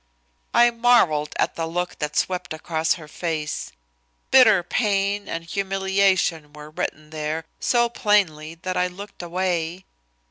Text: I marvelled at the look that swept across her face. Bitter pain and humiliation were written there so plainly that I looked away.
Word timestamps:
I 0.55 0.71
marvelled 0.71 1.35
at 1.37 1.53
the 1.53 1.67
look 1.67 1.99
that 1.99 2.15
swept 2.15 2.53
across 2.53 2.93
her 2.93 3.07
face. 3.07 3.71
Bitter 4.31 4.63
pain 4.63 5.27
and 5.27 5.43
humiliation 5.43 6.53
were 6.53 6.71
written 6.71 7.11
there 7.11 7.45
so 7.59 7.87
plainly 7.87 8.55
that 8.55 8.75
I 8.77 8.87
looked 8.87 9.21
away. 9.21 9.85